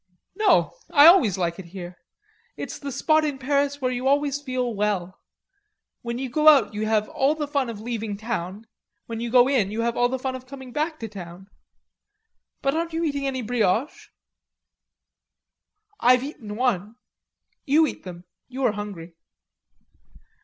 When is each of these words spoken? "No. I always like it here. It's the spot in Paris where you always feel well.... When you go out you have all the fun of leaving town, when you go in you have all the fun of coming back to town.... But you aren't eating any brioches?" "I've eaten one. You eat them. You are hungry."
"No. 0.33 0.73
I 0.91 1.05
always 1.05 1.37
like 1.37 1.59
it 1.59 1.65
here. 1.77 1.95
It's 2.57 2.79
the 2.79 2.91
spot 2.91 3.23
in 3.23 3.37
Paris 3.37 3.79
where 3.79 3.91
you 3.91 4.07
always 4.07 4.41
feel 4.41 4.73
well.... 4.73 5.19
When 6.01 6.17
you 6.17 6.27
go 6.27 6.47
out 6.47 6.73
you 6.73 6.87
have 6.87 7.07
all 7.09 7.35
the 7.35 7.47
fun 7.47 7.69
of 7.69 7.79
leaving 7.79 8.17
town, 8.17 8.65
when 9.05 9.19
you 9.19 9.29
go 9.29 9.47
in 9.47 9.69
you 9.69 9.81
have 9.81 9.95
all 9.95 10.09
the 10.09 10.17
fun 10.17 10.35
of 10.35 10.47
coming 10.47 10.71
back 10.71 10.97
to 11.01 11.07
town.... 11.07 11.51
But 12.63 12.73
you 12.73 12.79
aren't 12.79 12.93
eating 12.95 13.27
any 13.27 13.43
brioches?" 13.43 14.09
"I've 15.99 16.23
eaten 16.23 16.55
one. 16.55 16.95
You 17.67 17.85
eat 17.85 18.01
them. 18.01 18.23
You 18.47 18.63
are 18.63 18.71
hungry." 18.71 19.13